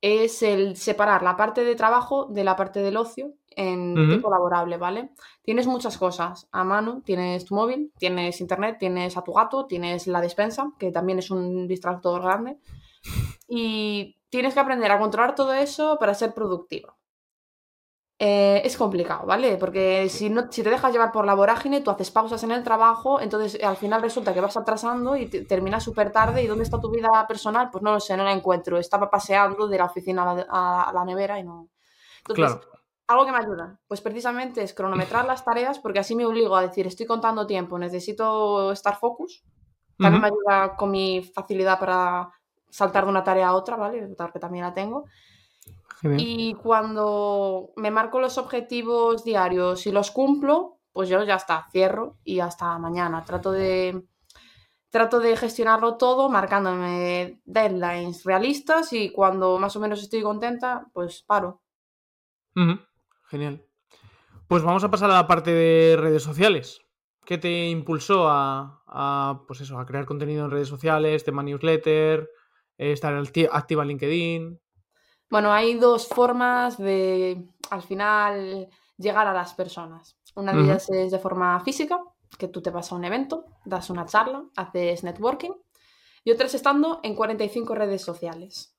[0.00, 4.76] es el separar la parte de trabajo de la parte del ocio en tiempo laborable,
[4.76, 5.10] ¿vale?
[5.42, 10.08] Tienes muchas cosas a mano, tienes tu móvil, tienes internet, tienes a tu gato, tienes
[10.08, 12.58] la despensa, que también es un distractor grande,
[13.48, 16.97] y tienes que aprender a controlar todo eso para ser productivo.
[18.20, 19.56] Eh, es complicado, ¿vale?
[19.58, 22.64] Porque si, no, si te dejas llevar por la vorágine, tú haces pausas en el
[22.64, 26.42] trabajo, entonces al final resulta que vas atrasando y terminas súper tarde.
[26.42, 27.70] ¿Y dónde está tu vida personal?
[27.70, 28.76] Pues no lo sé, no la encuentro.
[28.76, 31.68] Estaba paseando de la oficina a la, nevera y no.
[32.26, 32.58] Entonces,
[33.06, 36.62] algo que me ayuda, pues precisamente es cronometrar las tareas, porque así me obligo a
[36.62, 39.44] decir, estoy contando tiempo, necesito estar focus.
[39.96, 42.30] También me ayuda con mi facilidad para
[42.68, 44.08] saltar de una tarea a otra, ¿vale?
[44.32, 45.04] Que también la tengo.
[46.02, 52.18] Y cuando me marco los objetivos diarios y los cumplo, pues yo ya está, cierro
[52.24, 53.24] y hasta mañana.
[53.24, 54.04] Trato de,
[54.90, 61.22] trato de gestionarlo todo marcándome deadlines realistas y cuando más o menos estoy contenta, pues
[61.22, 61.62] paro.
[63.24, 63.64] Genial.
[64.48, 66.80] Pues vamos a pasar a la parte de redes sociales.
[67.24, 72.30] ¿Qué te impulsó a, pues eso, a crear contenido en redes sociales, tema newsletter?
[72.78, 73.14] estar
[73.52, 74.60] activa en LinkedIn.
[75.30, 80.16] Bueno, hay dos formas de, al final, llegar a las personas.
[80.34, 82.02] Una de ellas es de forma física,
[82.38, 85.52] que tú te vas a un evento, das una charla, haces networking,
[86.24, 88.74] y otra es estando en 45 redes sociales.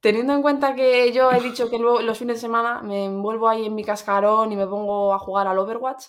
[0.00, 3.48] Teniendo en cuenta que yo he dicho que luego, los fines de semana me envuelvo
[3.48, 6.06] ahí en mi cascarón y me pongo a jugar al Overwatch,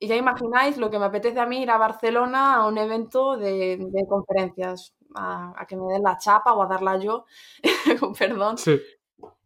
[0.00, 3.36] y ya imagináis lo que me apetece a mí ir a Barcelona a un evento
[3.36, 3.78] de,
[4.08, 7.24] conferencias, a, que me den la chapa o a darla yo,
[8.00, 8.58] con perdón.
[8.58, 8.80] Sí.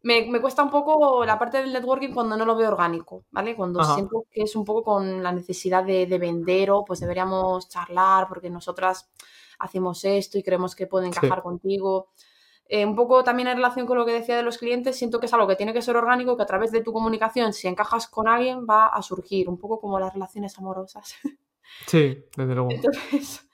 [0.02, 3.54] Me, cuesta un poco la parte del networking cuando no lo veo orgánico, ¿vale?
[3.54, 7.68] Cuando siento que es un poco con la necesidad de, de, vender o pues deberíamos
[7.68, 9.10] charlar porque nosotras
[9.60, 12.08] hacemos esto y creemos que puede encajar contigo.
[12.68, 15.26] Eh, un poco también en relación con lo que decía de los clientes, siento que
[15.26, 18.08] es algo que tiene que ser orgánico, que a través de tu comunicación, si encajas
[18.08, 21.14] con alguien, va a surgir, un poco como las relaciones amorosas.
[21.86, 22.70] Sí, desde luego.
[22.70, 23.46] Entonces,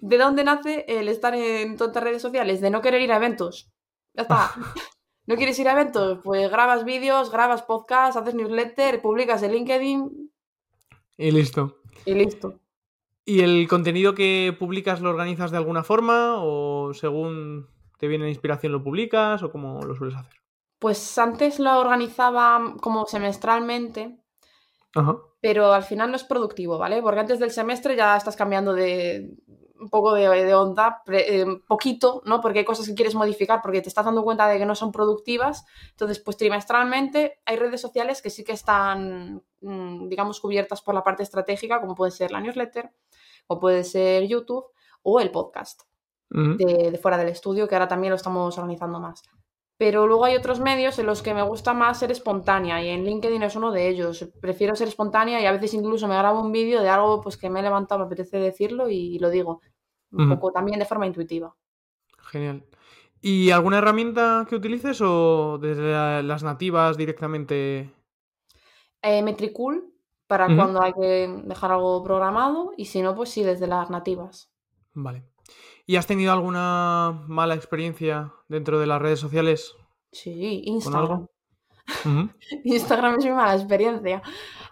[0.00, 2.60] ¿de dónde nace el estar en tontas redes sociales?
[2.60, 3.70] De no querer ir a eventos.
[4.14, 4.50] Ya está.
[5.26, 6.20] ¿No quieres ir a eventos?
[6.22, 10.32] Pues grabas vídeos, grabas podcasts, haces newsletter, publicas en LinkedIn.
[11.18, 11.80] Y listo.
[12.04, 12.60] Y listo.
[13.24, 18.30] ¿Y el contenido que publicas lo organizas de alguna forma o según te viene la
[18.30, 20.32] inspiración lo publicas o cómo lo sueles hacer?
[20.78, 24.20] Pues antes lo organizaba como semestralmente,
[25.40, 27.02] pero al final no es productivo, ¿vale?
[27.02, 29.34] Porque antes del semestre ya estás cambiando de
[29.78, 32.40] un poco de, onda, eh, poquito, ¿no?
[32.40, 34.92] Porque hay cosas que quieres modificar porque te estás dando cuenta de que no son
[34.92, 35.64] productivas.
[35.90, 41.04] Entonces, pues trimestralmente hay redes sociales que sí que están, mm, digamos, cubiertas por la
[41.04, 42.92] parte estratégica, como puede ser la newsletter,
[43.46, 44.66] o puede ser YouTube,
[45.02, 45.82] o el podcast
[46.28, 49.22] de, fuera del estudio, que ahora también lo estamos organizando más.
[49.78, 53.04] Pero luego hay otros medios en los que me gusta más ser espontánea y en
[53.04, 54.26] LinkedIn es uno de ellos.
[54.40, 57.50] Prefiero ser espontánea y a veces incluso me grabo un vídeo de algo pues, que
[57.50, 59.60] me he levantado, me apetece decirlo y, lo digo.
[60.12, 61.54] Un poco también de forma intuitiva.
[62.18, 62.64] Genial.
[63.20, 67.92] ¿Y alguna herramienta que utilices o desde las nativas directamente?
[69.02, 69.92] Eh, Metricool
[70.26, 74.50] para cuando hay que dejar algo programado y si no, pues sí, desde las nativas.
[74.94, 75.24] Vale.
[75.86, 79.74] ¿Y has tenido alguna mala experiencia dentro de las redes sociales?
[80.10, 81.28] Sí, Instagram.
[82.64, 84.20] Instagram es mi mala experiencia.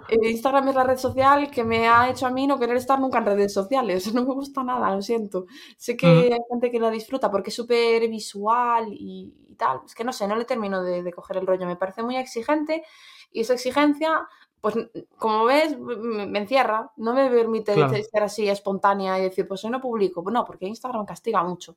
[0.09, 2.99] Eh, Instagram es la red social que me ha hecho a mí no querer estar
[2.99, 4.13] nunca en redes sociales.
[4.15, 5.47] No me gusta nada, lo siento.
[5.77, 9.83] Sé que hay gente que la disfruta porque es súper visual y, tal.
[9.87, 11.65] Es que no sé, no le termino de, de coger el rollo.
[11.67, 12.83] Me parece muy exigente
[13.31, 14.27] y esa exigencia
[14.65, 14.77] pues
[15.19, 19.79] como ves, me encierra, no me permite ser así espontánea y decir, pues hoy no
[19.79, 20.23] publico.
[20.23, 21.77] Pues no, porque Instagram castiga mucho.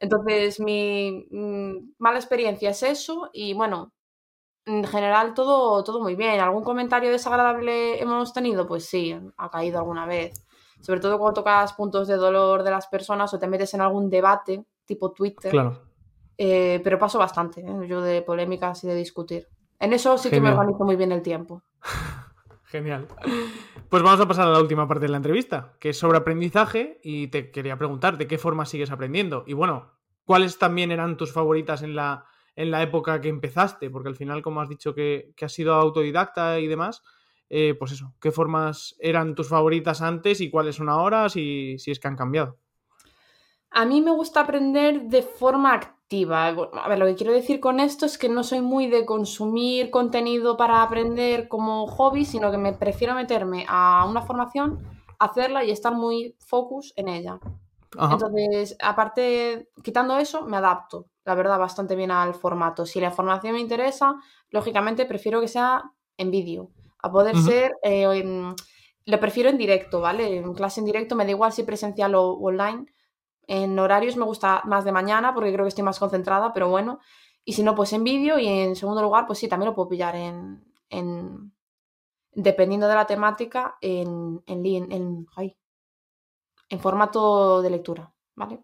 [0.00, 1.28] Entonces, mi
[1.98, 3.92] mala experiencia es eso y bueno,
[4.66, 6.40] en general todo, todo muy bien.
[6.40, 8.66] ¿Algún comentario desagradable hemos tenido?
[8.66, 10.44] Pues sí, ha caído alguna vez.
[10.80, 14.10] Sobre todo cuando tocas puntos de dolor de las personas o te metes en algún
[14.10, 15.52] debate, tipo Twitter.
[15.52, 15.80] Claro.
[16.36, 17.86] Eh, pero paso bastante, ¿eh?
[17.86, 19.46] yo de polémicas y de discutir.
[19.78, 21.62] En eso sí que me organizo muy bien el tiempo.
[22.64, 23.06] Genial.
[23.88, 27.00] Pues vamos a pasar a la última parte de la entrevista, que es sobre aprendizaje
[27.02, 29.44] y te quería preguntar de qué forma sigues aprendiendo.
[29.46, 29.92] Y bueno,
[30.24, 32.24] ¿cuáles también eran tus favoritas en la,
[32.56, 33.90] en la época que empezaste?
[33.90, 37.02] Porque al final, como has dicho que, has sido autodidacta y demás,
[37.50, 41.90] eh, pues eso, ¿qué formas eran tus favoritas antes y cuáles son ahora, si, si
[41.90, 42.56] es que han cambiado?
[43.74, 47.80] A mí me gusta aprender de forma activa a ver, lo que quiero decir con
[47.80, 52.58] esto es que no soy muy de consumir contenido para aprender como hobby, sino que
[52.58, 54.78] me prefiero meterme a una formación,
[55.18, 57.38] hacerla y estar muy focus en ella.
[57.98, 62.84] Entonces, aparte, quitando eso, me adapto, la verdad, bastante bien al formato.
[62.86, 64.16] Si la información me interesa,
[64.50, 65.82] lógicamente prefiero que sea
[66.16, 66.70] en vídeo,
[67.02, 68.22] a poder ser, eh,
[69.04, 70.36] lo prefiero en directo, ¿vale?
[70.36, 72.86] En clase en directo me da igual si presencial o online,
[73.46, 77.00] en horarios me gusta más de mañana porque creo que estoy más concentrada, pero bueno.
[77.44, 78.38] Y si no, pues en vídeo.
[78.38, 80.64] Y en segundo lugar, pues sí, también lo puedo pillar en.
[80.88, 81.52] en
[82.34, 85.26] dependiendo de la temática, en, en, en,
[86.68, 88.12] en formato de lectura.
[88.34, 88.62] ¿Vale?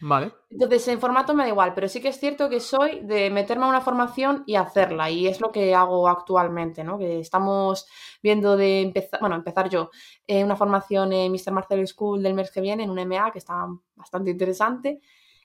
[0.00, 0.32] Vale.
[0.50, 3.64] Entonces, en formato me da igual, pero sí que es cierto que soy de meterme
[3.64, 6.98] a una formación y hacerla, y es lo que hago actualmente, ¿no?
[6.98, 7.86] Que estamos
[8.22, 9.90] viendo de empezar, bueno, empezar yo,
[10.26, 11.52] eh, una formación en Mr.
[11.52, 15.00] Marcel School del mes que viene, en un MA, que está bastante interesante.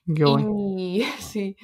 [0.06, 1.56] y, sí.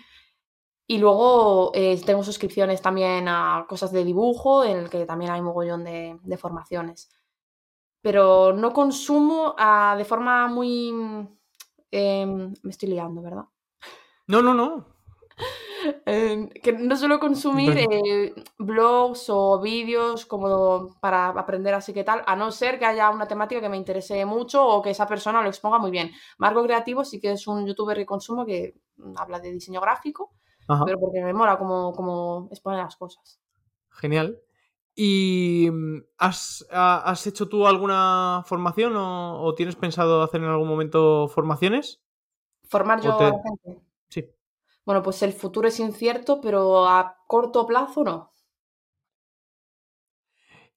[0.88, 5.40] Y luego eh, tengo suscripciones también a cosas de dibujo, en el que también hay
[5.40, 7.08] mogollón de, de formaciones.
[8.02, 10.92] Pero no consumo ah, de forma muy
[11.90, 13.44] Em, me estoy liando, ¿verdad?
[14.26, 14.86] No, no, no.
[16.04, 22.22] Eh, que no suelo consumir eh, blogs o vídeos como para aprender así que tal,
[22.26, 25.40] a no ser que haya una temática que me interese mucho o que esa persona
[25.40, 26.10] lo exponga muy bien.
[26.36, 28.74] Marco Creativo sí que es un youtuber que consumo que
[29.16, 30.34] habla de diseño gráfico,
[30.84, 33.40] pero porque me mola como, como expone las cosas.
[33.88, 34.38] Genial.
[34.94, 41.28] ¿Y mm, has, has hecho tú alguna formación o, tienes pensado hacer en algún momento
[41.28, 42.02] formaciones?
[42.64, 43.82] ¿Formar yo a la gente?
[44.08, 44.26] Sí.
[44.84, 48.30] Bueno, pues el futuro es incierto, pero a corto plazo no.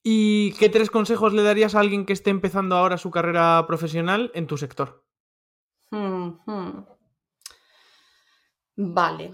[0.04, 4.32] ¿Y qué tres consejos le darías a alguien que esté empezando ahora su carrera profesional
[4.36, 5.06] en tu sector?
[5.92, 6.86] Hmm, hmm.
[8.76, 9.34] Vale.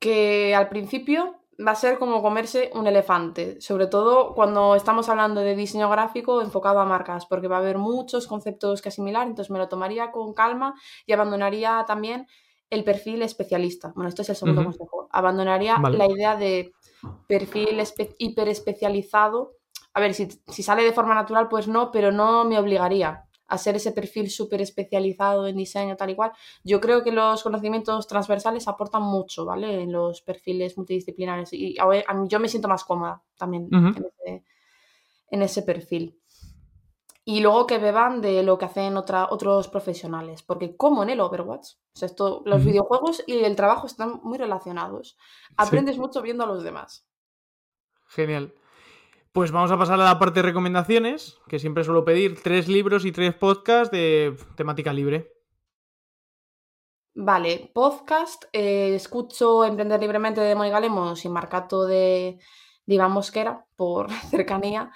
[0.00, 5.40] Que al principio va a ser como comerse un elefante, sobre todo cuando estamos hablando
[5.40, 9.50] de diseño gráfico enfocado a marcas, porque va a haber muchos conceptos que asimilar, entonces
[9.50, 10.74] me lo tomaría con calma
[11.06, 12.26] y abandonaría también
[12.70, 13.92] el perfil especialista.
[13.94, 15.08] Bueno, esto es el segundo consejo.
[15.10, 16.72] Abandonaría la idea de
[17.26, 17.82] perfil
[18.18, 19.52] hiper especializado.
[19.92, 23.76] A ver, si, si sale de forma natural, pues no, pero no me obligaría hacer
[23.76, 26.32] ese perfil súper especializado en diseño, tal y cual.
[26.64, 29.82] Yo creo que los conocimientos transversales aportan mucho, ¿vale?
[29.82, 31.52] En los perfiles multidisciplinares.
[31.52, 31.86] Y a
[32.26, 33.68] yo me siento más cómoda también
[35.30, 36.18] en, ese, perfil.
[37.24, 40.42] Y luego que beban de lo que hacen otros profesionales.
[40.42, 45.18] Porque como en el Overwatch, esto, los videojuegos y el trabajo están muy relacionados.
[45.58, 47.06] Aprendes mucho viendo a los demás.
[48.06, 48.54] Genial.
[49.32, 53.06] Pues vamos a pasar a la parte de recomendaciones, que siempre suelo pedir tres libros
[53.06, 55.32] y tres podcasts de temática libre.
[57.14, 62.40] Vale, podcast, eh, escucho Emprender Libremente de Mónica Lemos y Marcato de,
[62.84, 64.92] de Iván Mosquera, por cercanía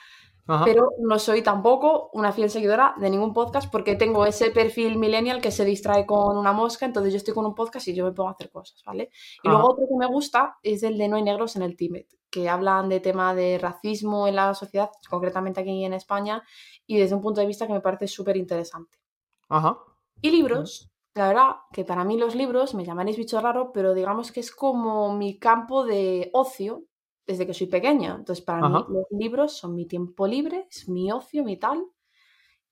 [0.64, 5.40] pero no soy tampoco una fiel seguidora de ningún podcast porque tengo ese perfil millennial
[5.40, 8.12] que se distrae con una mosca, entonces yo estoy con un podcast y yo me
[8.12, 9.10] pongo a hacer cosas, ¿vale?
[9.42, 12.08] Y luego otro que me gusta es el de No hay negros en el Tíbet,
[12.30, 16.42] que hablan de tema de racismo en la sociedad, concretamente aquí en España,
[16.86, 18.98] y desde un punto de vista que me parece súper interesante.
[19.48, 19.78] Ajá.
[20.22, 24.30] Y libros, la verdad que para mí los libros, me llamaréis bicho raro, pero digamos
[24.30, 26.84] que es como mi campo de ocio
[27.26, 28.14] desde que soy pequeña.
[28.14, 31.84] Entonces, para mí los libros son mi tiempo libre, es mi ocio, mi tal.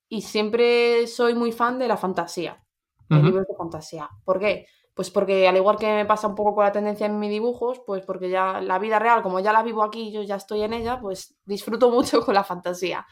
[0.09, 2.63] Y siempre soy muy fan de la fantasía,
[3.09, 4.09] de libros de fantasía.
[4.25, 4.67] ¿Por qué?
[4.95, 7.81] Pues porque al igual que me pasa un poco con la tendencia en mis dibujos,
[7.85, 10.73] pues porque ya la vida real, como ya la vivo aquí, yo ya estoy en
[10.73, 13.05] ella, pues disfruto mucho con la fantasía.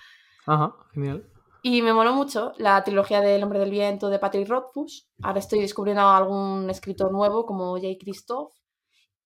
[0.47, 1.29] Ajá, genial.
[1.65, 5.09] Y me moló mucho la trilogía del Hombre del Viento de Patrick Rothfuss.
[5.23, 8.53] Ahora estoy descubriendo algún escritor nuevo como Jay Christoph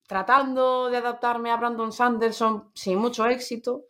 [0.06, 3.84] tratando de adaptarme a Brandon Sanderson sin mucho éxito.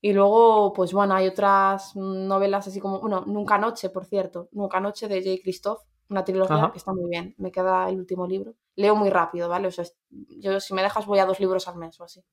[0.00, 4.78] Y luego, pues bueno, hay otras novelas así como, bueno, Nunca Noche, por cierto, Nunca
[4.78, 5.42] Noche de J.
[5.42, 7.34] Christoph, una trilogía que está muy bien.
[7.38, 8.54] Me queda el último libro.
[8.76, 9.68] Leo muy rápido, ¿vale?
[9.68, 12.24] O sea, yo si me dejas voy a dos libros al mes o así.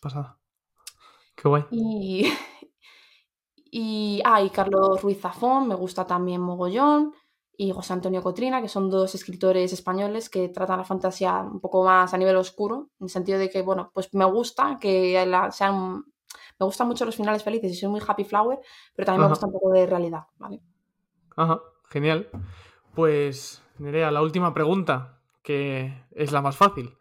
[0.00, 0.38] Pasada.
[1.34, 1.64] Qué guay.
[1.72, 2.32] Y,
[3.70, 7.12] y, ah, y Carlos Ruiz Zafón, me gusta también mogollón
[7.58, 11.84] y José Antonio Cotrina, que son dos escritores españoles que tratan la fantasía un poco
[11.84, 16.04] más a nivel oscuro, en el sentido de que, bueno, pues me gusta que sean...
[16.58, 18.58] Me gustan mucho los finales felices y soy muy happy flower,
[18.94, 20.62] pero también me gusta un poco de realidad, ¿vale?
[21.36, 22.30] Ajá, genial.
[22.94, 26.96] Pues, Nerea, la última pregunta, que es la más fácil.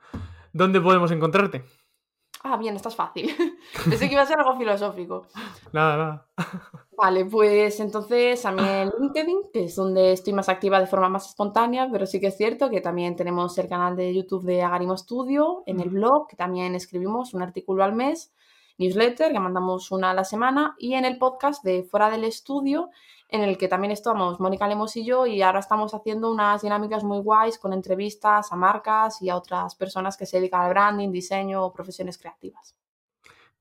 [0.52, 1.64] ¿Dónde podemos encontrarte?
[2.48, 3.36] Ah, bien, esto es fácil.
[3.90, 5.26] Pensé que iba a ser algo filosófico.
[5.74, 6.28] Nada, nada.
[6.96, 11.10] Vale, pues entonces a mí en LinkedIn, que es donde estoy más activa de forma
[11.10, 14.62] más espontánea, pero sí que es cierto que también tenemos el canal de YouTube de
[14.62, 18.32] Agarimo Studio, en el blog, que también escribimos un artículo al mes,
[18.78, 22.92] newsletter, que mandamos una a la semana, y en el podcast de Fuera del Estudio,
[23.30, 27.04] en el que también estamos Mónica Lemos y yo, y ahora estamos haciendo unas dinámicas
[27.04, 31.12] muy guays con entrevistas a marcas y a otras personas que se dedican al branding,
[31.12, 32.76] diseño o profesiones creativas.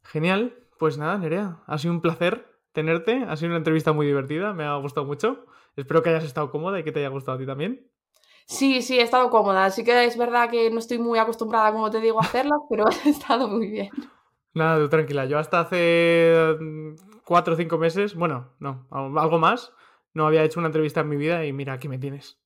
[0.03, 4.53] Genial, pues nada, Nerea, ha sido un placer tenerte, ha sido una entrevista muy divertida,
[4.53, 5.47] me ha gustado mucho.
[5.77, 7.91] Espero que hayas estado cómoda y que te haya gustado a ti también.
[8.47, 9.65] Sí, sí, he estado cómoda.
[9.65, 12.85] Así que es verdad que no estoy muy acostumbrada, como te digo, a hacerlas, pero
[13.05, 13.91] he estado muy bien.
[14.53, 15.25] Nada, tú tranquila.
[15.25, 16.35] Yo hasta hace
[17.25, 19.73] cuatro o cinco meses, bueno, no, algo más,
[20.13, 22.39] no había hecho una entrevista en mi vida y mira, aquí me tienes.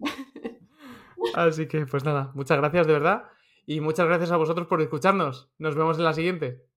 [1.34, 3.24] Así que, pues nada, muchas gracias de verdad
[3.66, 5.50] y muchas gracias a vosotros por escucharnos.
[5.58, 6.66] Nos vemos en la siguiente.